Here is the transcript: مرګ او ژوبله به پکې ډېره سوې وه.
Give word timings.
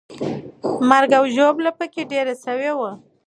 مرګ 0.89 1.11
او 1.19 1.25
ژوبله 1.35 1.71
به 1.71 1.77
پکې 1.77 2.01
ډېره 2.11 2.33
سوې 2.45 2.71
وه. 2.77 2.91